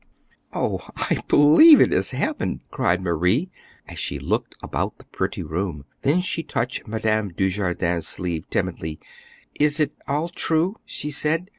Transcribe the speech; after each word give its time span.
"Oh, 0.51 0.79
I 0.95 1.19
believe 1.27 1.79
it 1.79 1.93
is 1.93 2.09
heaven!" 2.09 2.61
cried 2.71 3.03
Marie, 3.03 3.51
as 3.87 3.99
she 3.99 4.17
looked 4.17 4.55
about 4.63 4.97
the 4.97 5.05
pretty 5.05 5.43
room. 5.43 5.85
Then 6.01 6.21
she 6.21 6.41
touched 6.41 6.87
Madame 6.87 7.29
Dujardin's 7.31 8.07
sleeve 8.07 8.49
timidly. 8.49 8.99
"Is 9.59 9.79
it 9.79 9.93
all 10.07 10.29
true?" 10.29 10.77
she 10.87 11.11
said. 11.11 11.49